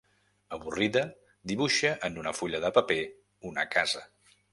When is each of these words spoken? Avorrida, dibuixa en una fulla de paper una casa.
Avorrida, 0.55 1.01
dibuixa 1.51 1.91
en 2.09 2.17
una 2.21 2.33
fulla 2.37 2.61
de 2.63 2.71
paper 2.79 2.99
una 3.51 3.67
casa. 3.77 4.03